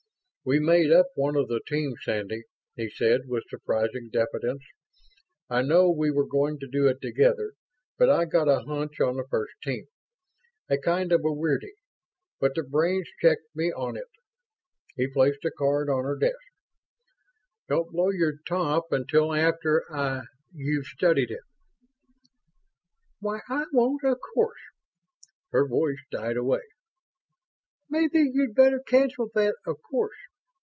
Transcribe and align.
"We 0.43 0.59
made 0.59 0.91
up 0.91 1.05
one 1.13 1.35
of 1.35 1.49
the 1.49 1.61
teams, 1.67 1.99
Sandy," 2.03 2.45
he 2.75 2.89
said, 2.89 3.27
with 3.27 3.43
surprising 3.47 4.09
diffidence. 4.11 4.63
"I 5.51 5.61
know 5.61 5.91
we 5.91 6.09
were 6.09 6.25
going 6.25 6.57
to 6.61 6.67
do 6.67 6.87
it 6.87 6.97
together, 6.99 7.53
but 7.99 8.09
I 8.09 8.25
got 8.25 8.47
a 8.49 8.61
hunch 8.63 8.99
on 8.99 9.17
the 9.17 9.27
first 9.29 9.53
team. 9.63 9.85
A 10.67 10.79
kind 10.79 11.11
of 11.11 11.19
a 11.21 11.31
weirdie, 11.31 11.75
but 12.39 12.55
the 12.55 12.63
brains 12.63 13.07
checked 13.21 13.53
me 13.55 13.71
on 13.71 13.95
it." 13.95 14.07
He 14.95 15.05
placed 15.05 15.45
a 15.45 15.51
card 15.51 15.91
on 15.91 16.05
her 16.05 16.17
desk. 16.17 16.39
"Don't 17.69 17.91
blow 17.91 18.09
your 18.09 18.33
top 18.47 18.85
until 18.89 19.35
after 19.35 19.83
I 19.95 20.23
you've 20.51 20.87
studied 20.87 21.29
it." 21.29 21.43
"Why, 23.19 23.41
I 23.47 23.65
won't, 23.71 24.03
of 24.03 24.17
course...." 24.33 24.57
Her 25.51 25.67
voice 25.67 25.99
died 26.09 26.35
away. 26.35 26.61
"Maybe 27.91 28.21
you'd 28.33 28.55
better 28.55 28.79
cancel 28.79 29.29
that 29.35 29.55
'of 29.67 29.77
course'...." 29.83 30.17